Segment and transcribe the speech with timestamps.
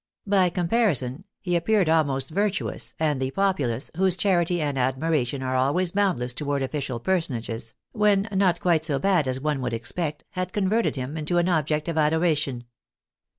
[0.25, 5.55] By comparison he appeared almost vir tuous, and the populace, whose charity and admiration are
[5.55, 10.53] always boundless toward official personages, when not quite so bad as one would expect, had
[10.53, 12.63] converted him into an object of adoration.